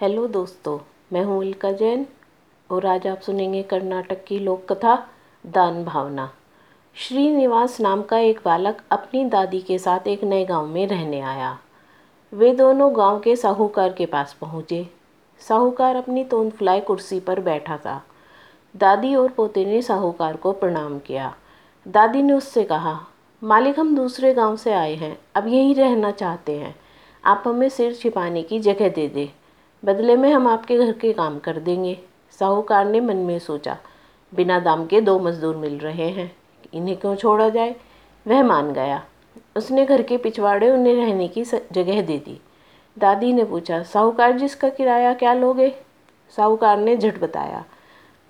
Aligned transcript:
Hello 0.00 0.26
दोस्तों, 0.26 0.78
मैं 1.12 1.22
हूँ 1.24 1.38
उल्का 1.38 1.72
जैन 1.72 2.06
और 2.70 2.86
आज 2.86 3.06
आप 3.06 3.20
सुनेंगे 3.20 3.62
कर्नाटक 3.62 4.24
की 4.24 4.38
लोक 4.38 4.72
कथा 4.72 5.08
दान 5.46 5.84
भावना। 5.84 6.30
श्रीनिवास 6.94 7.80
नाम 7.80 8.02
का 8.02 8.18
एक 8.18 8.40
बालक 8.44 8.82
अपनी 8.90 9.24
दादी 9.24 9.60
के 9.60 9.78
साथ 9.78 10.08
एक 10.08 10.24
नए 10.24 10.44
गाँव 10.44 10.66
में 10.66 10.86
रहने 10.86 11.20
आया। 11.20 11.58
वे 12.32 12.52
दोनों 12.52 12.96
गाँव 12.96 13.20
के 13.20 13.36
साहूकार 13.36 13.92
के 13.92 14.06
पास 14.06 14.36
पहुँचे। 14.40 14.88
साहूकार 15.38 15.96
अपनी 15.96 16.24
तोंदफुलाई 16.24 16.80
कुर्सी 16.80 17.20
पर 17.20 17.40
बैठा 17.40 17.76
था। 17.76 18.02
दादी 18.76 19.14
और 19.14 19.28
पोते 19.28 19.64
ने 19.64 19.82
साहूकार 19.82 20.36
को 20.36 20.52
प्रणाम 20.52 20.98
किया। 20.98 21.34
दादी 21.88 22.22
ने 22.22 22.32
उससे 22.32 22.64
कहा, 22.64 23.00
मालिक, 23.42 23.80
हम 23.80 23.96
दूसरे 23.96 24.34
गाँव 24.34 24.56
से 24.56 24.72
आए 24.72 24.94
हैं। 24.94 25.18
अब 25.34 25.46
यहीं 25.46 25.74
रहना 25.74 26.10
चाहते 26.10 26.58
हैं। 26.58 26.76
आप 27.24 27.42
हमें 27.46 27.68
सिर 27.68 27.94
छिपाने 27.94 28.42
की 28.42 28.60
जगह 28.60 28.88
दे 28.88 29.08
दें। 29.08 29.28
बदले 29.82 30.16
में 30.16 30.30
हम 30.32 30.46
आपके 30.46 30.76
घर 30.78 30.92
के 30.92 31.12
काम 31.12 31.38
कर 31.38 31.58
देंगे। 31.58 31.98
साहूकार 32.40 32.84
ने 32.84 33.00
मन 33.00 33.16
में 33.16 33.38
सोचा, 33.38 33.76
बिना 34.32 34.58
दाम 34.60 34.86
के 34.86 35.00
दो 35.00 35.18
मजदूर 35.18 35.56
मिल 35.56 35.78
रहे 35.78 36.08
हैं, 36.10 36.30
इन्हें 36.74 36.96
क्यों 36.96 37.14
छोड़ा 37.14 37.48
जाए? 37.48 37.74
वह 38.26 38.42
मान 38.42 38.72
गया। 38.72 39.02
उसने 39.56 39.84
घर 39.86 40.02
के 40.02 40.16
पिछवाड़े 40.16 40.70
उन्हें 40.70 40.94
रहने 40.94 41.28
की 41.28 41.44
जगह 41.44 42.00
दे 42.02 42.18
दी। 42.18 42.40
दादी 42.96 43.32
ने 43.32 43.44
पूछा, 43.44 43.82
साहूकार 43.82 44.32
जिसका 44.32 44.68
किराया 44.68 45.14
क्या 45.14 45.34
लोगे? 45.34 45.74
साहूकार 46.36 46.78
ने 46.78 46.96
झट 46.96 47.20
बताया, 47.20 47.64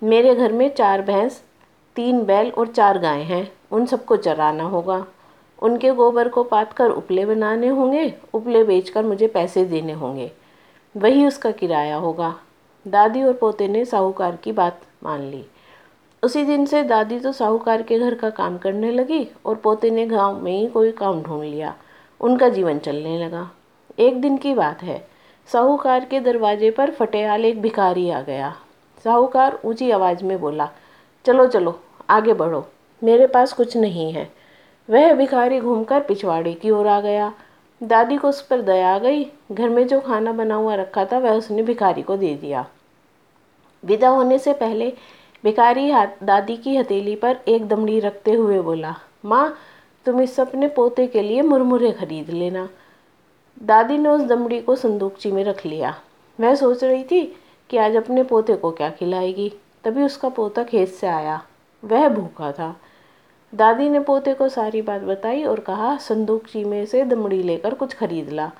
मेरे 0.01 0.35
घर 0.35 0.51
में 0.51 0.69
चार 0.75 1.01
भैंस, 1.01 1.41
तीन 1.95 2.23
बैल 2.23 2.51
और 2.51 2.67
चार 2.67 2.97
गाय 2.97 3.21
हैं, 3.21 3.51
उन 3.71 3.85
सबको 3.85 4.15
चराना 4.17 4.63
होगा। 4.63 5.05
उनके 5.59 5.91
गोबर 5.91 6.27
को 6.29 6.43
पात 6.43 6.73
कर 6.73 6.89
उपले 6.89 7.25
बनाने 7.25 7.67
होंगे, 7.67 8.13
उपले 8.33 8.63
बेचकर 8.63 9.05
मुझे 9.05 9.27
पैसे 9.27 9.65
देने 9.65 9.93
होंगे। 9.93 10.31
वही 10.97 11.27
उसका 11.27 11.51
किराया 11.51 11.95
होगा। 11.95 12.35
दादी 12.87 13.23
और 13.23 13.33
पोते 13.33 13.67
ने 13.67 13.85
साहूकार 13.85 14.35
की 14.35 14.51
बात 14.51 14.81
मान 15.03 15.21
ली। 15.21 15.45
उसी 16.23 16.43
दिन 16.43 16.65
से 16.65 16.83
दादी 16.83 17.19
तो 17.19 17.31
साहूकार 17.31 17.81
के 17.81 17.99
घर 17.99 18.15
का 18.15 18.29
काम 18.29 18.57
करने 18.57 18.91
लगी 18.91 19.29
और 19.45 19.55
पोते 19.55 19.89
ने 19.89 20.07
गाँव 20.07 20.43
में 20.43 20.59
ही 20.59 20.67
कोई 20.67 20.91
काम 20.91 21.21
ढूंढ 21.21 21.43
लिया। 21.43 21.75
उनका 22.21 22.49
जीवन 22.49 22.79
चलने 22.79 23.25
लगा। 23.25 23.51
एक 23.99 24.21
दिन 24.21 24.37
की 24.37 24.53
बात 24.53 24.83
है। 24.83 25.07
साहूकार 25.47 26.05
के 26.05 26.19
दरवाजे 26.19 26.71
पर 26.71 26.91
फटेहाल 26.91 27.45
एक 27.45 27.61
भिखारी 27.61 28.09
आ 28.09 28.21
गया। 28.21 28.55
साहूकार 29.03 29.59
ऊँची 29.65 29.91
आवाज़ 29.91 30.23
में 30.23 30.39
बोला, 30.39 30.69
चलो 31.25 31.47
चलो, 31.47 31.79
आगे 32.09 32.33
बढ़ो। 32.33 32.67
मेरे 33.03 33.27
पास 33.27 33.53
कुछ 33.53 33.77
नहीं 33.77 34.13
है। 34.13 34.31
वह 34.89 35.13
भिखारी 35.13 35.59
घूमकर 35.59 35.99
पिछवाड़े 35.99 36.53
की 36.53 36.69
ओर 36.69 36.87
आ 36.87 37.01
गया। 37.01 37.33
दादी 37.83 38.17
को 38.17 38.29
उस 38.29 38.41
पर 38.41 38.61
दया 38.61 38.95
आ 38.95 38.99
गई। 38.99 39.31
घर 39.51 39.69
में 39.69 39.87
जो 39.87 40.01
खाना 40.01 40.31
बना 40.31 40.55
हुआ 40.55 40.75
रखा 40.75 41.05
था, 41.05 41.17
वह 41.17 41.31
उसने 41.31 41.63
भिखारी 41.63 42.01
को 42.01 42.17
दे 42.17 42.35
दिया। 42.35 42.67
विदा 43.85 44.09
होने 44.09 44.39
से 44.39 44.53
पहले 44.53 44.93
भिखारी 45.43 45.89
हाथ, 45.89 46.07
दादी 46.23 46.57
की 46.57 46.77
हथेली 46.77 47.15
पर 47.15 47.37
एक 47.47 47.67
दमड़ी 47.67 47.99
रखते 47.99 48.31
हुए 48.31 48.61
बोला, 48.61 48.95
माँ, 49.25 49.55
तुम 50.05 50.21
इस 50.21 50.39
अपने 50.39 50.67
पोते 50.67 51.07
के 51.07 51.21
लिए 51.21 51.41
मुरमुरे 51.41 51.91
खरीद 51.91 52.29
लेना। 52.29 52.69
दादी 53.63 53.97
ने 53.97 54.09
उस 54.09 54.21
दमड़ी 54.21 54.61
को 54.61 54.75
संदूकची 54.75 55.31
में 55.31 55.43
रख 55.43 55.65
लिया। 55.65 55.99
वह 56.39 56.55
सोच 56.55 56.83
रही 56.83 57.03
थी 57.03 57.35
कि 57.69 57.77
आज 57.77 57.95
अपने 57.95 58.23
पोते 58.23 58.55
को 58.55 58.71
क्या 58.71 58.89
खिलाएगी। 58.89 59.53
तभी 59.83 60.03
उसका 60.03 60.29
पोता 60.29 60.63
खेत 60.63 60.89
से 60.89 61.07
आया। 61.07 61.41
वह 61.85 62.09
भूखा 62.09 62.51
था। 62.51 62.75
दादी 63.55 63.89
ने 63.89 63.99
पोते 63.99 64.33
को 64.33 64.49
सारी 64.49 64.81
बात 64.81 65.01
बताई 65.01 65.43
और 65.43 65.59
कहा 65.59 65.97
संदूकची 65.97 66.63
में 66.63 66.85
से 66.85 67.03
दमड़ी 67.03 67.43
लेकर 67.43 67.73
कुछ 67.73 67.93
खरीद 67.93 68.29
ला। 68.29 68.51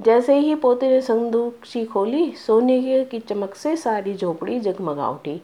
जैसे 0.00 0.38
ही 0.38 0.54
पोते 0.54 0.88
ने 0.88 1.00
संदूकची 1.00 1.84
खोली, 1.84 2.32
सोने 2.32 3.04
की 3.04 3.18
चमक 3.18 3.54
से 3.54 3.76
सारी 3.76 4.14
झोपड़ी 4.14 4.60
जगमगा 4.60 5.08
उठी। 5.08 5.42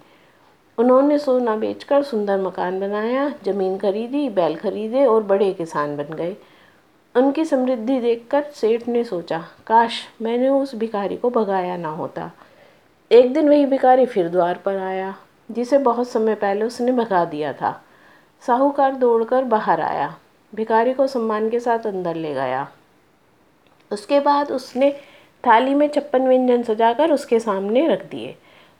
उन्होंने 0.79 1.19
सोना 1.19 1.57
बेचकर 1.57 2.03
सुंदर 2.03 2.41
मकान 2.41 2.81
बनाया, 2.81 3.35
ज़मीन 3.45 3.79
खरीदी, 3.79 4.29
बैल 4.29 4.57
खरीदे 4.57 5.07
और 5.07 5.23
बड़े 5.23 5.53
किसान 5.53 5.97
बन 5.97 6.15
गए। 6.15 6.37
उनकी 7.17 7.45
समृद्धि 7.45 8.01
देखकर 8.01 8.43
सेठ 8.43 8.89
ने 8.89 9.05
सोचा, 9.05 9.45
काश 9.67 10.03
मैंने 10.23 10.49
उस 10.49 10.75
भिखारी 10.75 11.17
को 11.17 11.31
भगाया 11.31 11.77
ना 11.77 11.89
होता। 11.89 12.31
एक 13.11 13.33
दिन 13.33 13.49
वही 13.49 13.67
भिखारी 13.67 14.07
फिर 14.07 14.29
द्वार 14.29 14.59
पर 14.65 14.77
आया, 14.77 15.15
जिसे 15.51 15.79
बहुत 15.79 16.09
समय 16.09 16.35
पहले 16.35 16.65
उसने 16.65 16.93
भगा 16.93 17.25
दिया 17.25 17.53
था। 17.53 17.83
साहूकार 18.41 18.95
दौड़कर 18.95 19.45
बाहर 19.45 19.81
आया। 19.81 20.17
भिखारी 20.55 20.95
को 20.95 21.07
सम्मान 21.07 21.51
के 21.51 21.61
साथ 21.61 21.79
अंदर 21.79 22.15
ले 22.15 22.35
गया। 22.35 22.69
उसके 23.93 24.21
बाद 24.21 24.53
उसने 24.53 25.01
थाली 25.47 25.75
में 25.75 25.89
छप्पन 25.89 26.29
व्यंजन 26.29 26.63
सजाकर 26.63 27.13
उसके 27.13 27.41
सामने 27.41 27.89
रख 27.89 28.11
दिए। 28.11 28.37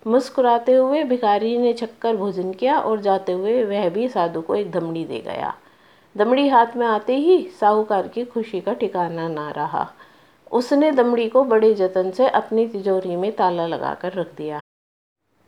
मुस्कुराते 0.07 0.73
हुए 0.73 1.05
भिखारी 1.05 1.59
ने 1.59 1.73
छक्कर 1.73 2.17
भोजन 2.17 2.53
किया 2.53 2.79
और 2.79 3.01
जाते 3.01 3.33
हुए 3.33 3.65
वह 3.65 3.89
भी 3.89 4.09
साधु 4.09 4.41
को 4.41 4.55
एक 4.55 4.71
दमड़ी 4.71 5.05
दे 5.05 5.19
गया। 5.19 5.55
दमड़ी 6.17 6.49
हाथ 6.49 6.67
में 6.77 6.87
आते 6.87 7.17
ही 7.17 7.51
साहूकार 7.61 8.09
की 8.09 8.25
खुशी 8.25 8.61
का 8.61 8.73
ठिकाना 8.73 9.29
ना 9.29 9.51
रहा। 9.51 9.93
उसने 10.53 10.93
दमड़ी 10.93 11.29
को 11.29 11.45
बड़े 11.45 11.75
जतन 11.75 12.11
से 12.11 12.29
अपनी 12.29 12.67
तिजोरी 12.67 13.17
में 13.17 13.33
ताला 13.33 13.67
लगाकर 13.67 14.13
रख 14.13 14.37
दिया। 14.37 14.61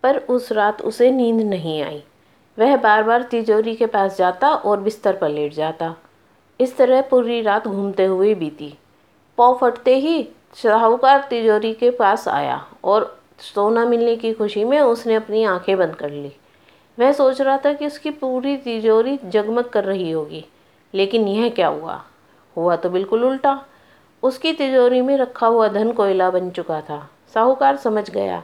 पर 0.03 0.19
उस 0.19 0.53
रात 0.53 0.83
उसे 0.83 1.11
नींद 1.11 1.41
नहीं 1.41 1.83
आई। 1.83 2.05
वह 2.59 2.77
बार 2.77 3.03
बार 3.03 3.23
तिजोरी 3.23 3.75
के 3.77 3.87
पास 3.87 4.17
जाता 4.19 4.49
और 4.49 4.81
बिस्तर 4.81 5.17
पर 5.17 5.29
लेट 5.29 5.53
जाता। 5.55 5.95
इस 6.61 6.77
तरह 6.77 7.03
पूरी 7.03 7.41
रात 7.43 7.67
घूमते 7.67 8.05
हुए 8.05 8.35
बीती। 8.35 8.73
पौ 9.39 9.53
फटते 9.55 9.97
ही 9.97 10.29
साहूकार 10.55 11.27
तिजोरी 11.31 11.73
के 11.75 11.91
पास 11.91 12.27
आया 12.29 12.65
और 12.85 13.17
सोना 13.41 13.85
मिलने 13.85 14.17
की 14.17 14.33
खुशी 14.33 14.65
में 14.65 14.81
उसने 14.81 15.15
अपनी 15.15 15.45
आँखें 15.45 15.77
बंद 15.79 15.95
कर 15.95 16.11
ली। 16.11 16.33
वह 16.99 17.13
सोच 17.13 17.41
रहा 17.41 17.57
था 17.59 17.73
कि 17.73 17.87
उसकी 17.87 18.11
पूरी 18.11 18.57
तिजोरी 18.57 19.19
जगमग 19.25 19.65
कर 19.65 19.85
रही 19.85 20.11
होगी, 20.11 20.45
लेकिन 20.95 21.29
यह 21.29 21.49
क्या 21.49 21.69
हुआ? 21.69 22.03
हुआ 22.57 22.77
तो 22.77 22.91
बिल्कुल 22.91 23.25
उल्टा। 23.25 23.61
उसकी 24.23 24.53
तिजोरी 24.53 25.01
में 25.01 25.17
रखा 25.17 25.47
हुआ 25.47 25.69
धन 25.69 25.93
कोयला 25.93 26.31
बन 26.31 26.51
चुका 26.51 26.81
था। 26.81 27.09
साहूकार 27.35 27.77
समझ 27.77 28.09
गया 28.11 28.43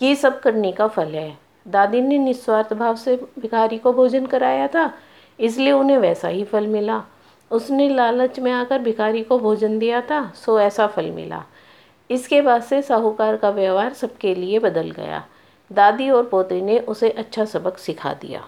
कि 0.00 0.14
सब 0.16 0.40
करने 0.40 0.72
का 0.72 0.86
फल 0.88 1.14
है। 1.14 1.45
दादी 1.66 2.00
ने 2.00 2.18
निस्वार्थ 2.18 2.72
भाव 2.72 2.96
से 2.96 3.16
भिखारी 3.38 3.78
को 3.78 3.92
भोजन 3.92 4.26
कराया 4.26 4.66
था, 4.68 4.92
इसलिए 5.38 5.72
उन्हें 5.72 5.98
वैसा 5.98 6.28
ही 6.28 6.44
फल 6.44 6.66
मिला। 6.66 7.02
उसने 7.50 7.88
लालच 7.88 8.38
में 8.40 8.50
आकर 8.52 8.78
भिखारी 8.78 9.22
को 9.22 9.38
भोजन 9.38 9.78
दिया 9.78 10.00
था, 10.00 10.32
सो 10.36 10.58
ऐसा 10.60 10.86
फल 10.86 11.10
मिला। 11.10 11.44
इसके 12.10 12.40
बाद 12.40 12.62
से 12.62 12.82
साहूकार 12.82 13.36
का 13.36 13.50
व्यवहार 13.50 13.92
सबके 13.92 14.34
लिए 14.34 14.58
बदल 14.58 14.90
गया। 14.90 15.24
दादी 15.70 16.10
और 16.10 16.26
पोते 16.26 16.60
ने 16.60 16.78
उसे 16.78 17.10
अच्छा 17.10 17.44
सबक 17.44 17.78
सिखा 17.78 18.12
दिया। 18.12 18.42